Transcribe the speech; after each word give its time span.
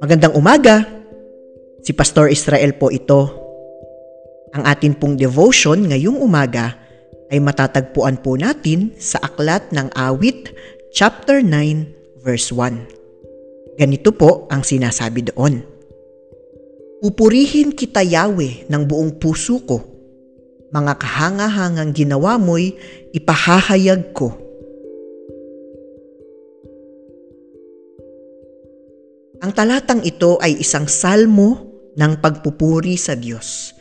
Magandang 0.00 0.32
umaga. 0.32 0.88
Si 1.84 1.92
Pastor 1.92 2.32
Israel 2.32 2.72
po 2.80 2.88
ito. 2.88 3.28
Ang 4.56 4.64
atin 4.64 4.96
pong 4.96 5.20
devotion 5.20 5.92
ngayong 5.92 6.16
umaga 6.16 6.80
ay 7.28 7.36
matatagpuan 7.36 8.24
po 8.24 8.40
natin 8.40 8.96
sa 8.96 9.20
aklat 9.20 9.68
ng 9.76 9.92
awit 9.92 10.56
chapter 10.96 11.44
9 11.44 12.24
verse 12.24 12.48
1. 12.48 13.76
Ganito 13.76 14.16
po 14.16 14.48
ang 14.48 14.64
sinasabi 14.64 15.28
doon. 15.28 15.60
Pupurihin 17.04 17.76
kita 17.76 18.00
Yahweh 18.00 18.72
ng 18.72 18.82
buong 18.88 19.20
puso 19.20 19.60
ko. 19.68 19.91
Mga 20.72 20.92
kahangahangang 20.96 21.92
ginawa 21.92 22.40
mo'y 22.40 22.72
ipahahayag 23.12 24.16
ko. 24.16 24.32
Ang 29.44 29.52
talatang 29.52 30.00
ito 30.00 30.40
ay 30.40 30.64
isang 30.64 30.88
salmo 30.88 31.68
ng 31.92 32.16
pagpupuri 32.24 32.96
sa 32.96 33.12
Diyos. 33.12 33.76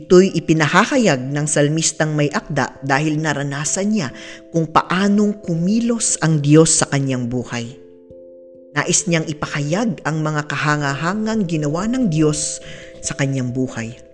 Ito'y 0.00 0.32
ipinahahayag 0.32 1.28
ng 1.28 1.44
salmistang 1.44 2.16
may 2.16 2.32
akda 2.32 2.80
dahil 2.80 3.20
naranasan 3.20 3.92
niya 3.92 4.08
kung 4.48 4.64
paanong 4.64 5.44
kumilos 5.44 6.16
ang 6.24 6.40
Diyos 6.40 6.72
sa 6.72 6.88
kanyang 6.88 7.28
buhay. 7.28 7.76
Nais 8.72 9.04
niyang 9.04 9.28
ipahayag 9.28 10.00
ang 10.08 10.24
mga 10.24 10.48
kahangahangang 10.48 11.44
ginawa 11.44 11.84
ng 11.84 12.08
Diyos 12.08 12.64
sa 13.04 13.12
kanyang 13.12 13.52
buhay. 13.52 14.07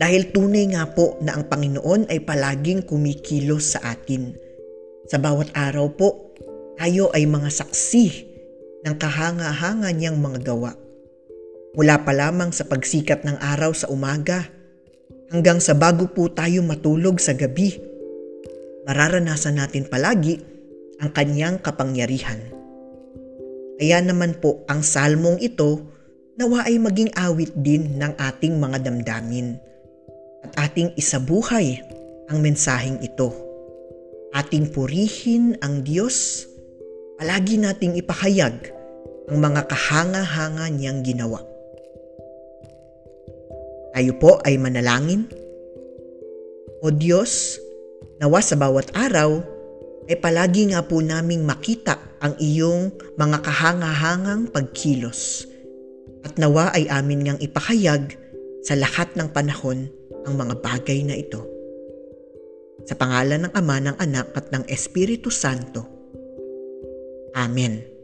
Dahil 0.00 0.32
tunay 0.32 0.72
nga 0.72 0.88
po 0.88 1.20
na 1.20 1.36
ang 1.36 1.44
Panginoon 1.44 2.08
ay 2.08 2.24
palaging 2.24 2.88
kumikilos 2.88 3.76
sa 3.76 3.92
atin. 3.92 4.32
Sa 5.04 5.20
bawat 5.20 5.52
araw 5.52 5.92
po, 5.92 6.32
tayo 6.80 7.12
ay 7.12 7.28
mga 7.28 7.52
saksi 7.52 8.06
ng 8.80 8.96
kahanga-hanga 8.96 9.92
niyang 9.92 10.16
mga 10.16 10.40
gawa. 10.40 10.72
Mula 11.76 12.00
pa 12.00 12.16
lamang 12.16 12.48
sa 12.48 12.64
pagsikat 12.64 13.28
ng 13.28 13.44
araw 13.44 13.76
sa 13.76 13.92
umaga 13.92 14.48
hanggang 15.28 15.60
sa 15.60 15.76
bago 15.76 16.08
po 16.08 16.32
tayo 16.32 16.64
matulog 16.64 17.20
sa 17.20 17.36
gabi, 17.36 17.76
mararanasan 18.88 19.60
natin 19.60 19.84
palagi 19.84 20.40
ang 20.96 21.12
kanyang 21.12 21.60
kapangyarihan. 21.60 22.40
Kaya 23.76 24.00
naman 24.00 24.40
po 24.40 24.64
ang 24.64 24.80
salmong 24.80 25.44
ito 25.44 25.84
nawa 26.40 26.64
ay 26.64 26.80
maging 26.80 27.12
awit 27.20 27.52
din 27.52 28.00
ng 28.00 28.16
ating 28.16 28.56
mga 28.56 28.88
damdamin 28.88 29.60
at 30.44 30.70
ating 30.70 30.94
isabuhay 30.96 31.80
ang 32.30 32.38
mensaheng 32.40 33.00
ito. 33.02 33.32
Ating 34.30 34.70
purihin 34.70 35.58
ang 35.58 35.82
Diyos 35.82 36.46
palagi 37.20 37.60
nating 37.60 38.00
ipahayag 38.00 38.72
ang 39.28 39.38
mga 39.44 39.68
kahanga-hanga 39.68 40.72
niyang 40.72 41.04
ginawa. 41.04 41.44
Tayo 43.92 44.16
po 44.16 44.40
ay 44.40 44.56
manalangin. 44.56 45.28
O 46.80 46.88
Diyos, 46.88 47.60
nawa 48.16 48.40
sa 48.40 48.56
bawat 48.56 48.88
araw 48.96 49.44
ay 50.08 50.16
palagi 50.16 50.72
nga 50.72 50.80
po 50.80 51.04
naming 51.04 51.44
makita 51.44 52.00
ang 52.24 52.32
iyong 52.40 52.88
mga 53.20 53.44
kahanga-hangang 53.44 54.48
pagkilos. 54.48 55.44
At 56.24 56.40
nawa 56.40 56.72
ay 56.72 56.88
amin 56.88 57.28
ngang 57.28 57.40
ipahayag 57.44 58.16
sa 58.64 58.80
lahat 58.80 59.12
ng 59.12 59.28
panahon 59.28 59.92
ang 60.26 60.34
mga 60.36 60.54
bagay 60.60 61.04
na 61.04 61.16
ito. 61.16 61.40
Sa 62.88 62.96
pangalan 62.96 63.46
ng 63.46 63.52
Ama, 63.52 63.76
ng 63.80 63.96
Anak 64.00 64.32
at 64.34 64.46
ng 64.50 64.64
Espiritu 64.66 65.28
Santo. 65.28 65.84
Amen. 67.36 67.99